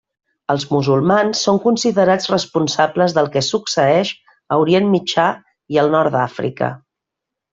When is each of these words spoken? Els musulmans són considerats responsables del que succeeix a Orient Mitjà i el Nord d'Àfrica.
Els 0.51 0.63
musulmans 0.69 1.41
són 1.47 1.59
considerats 1.65 2.29
responsables 2.31 3.13
del 3.19 3.29
que 3.37 3.43
succeeix 3.49 4.13
a 4.55 4.59
Orient 4.65 4.89
Mitjà 4.97 5.27
i 5.77 5.81
el 5.85 5.93
Nord 5.99 6.17
d'Àfrica. 6.17 6.71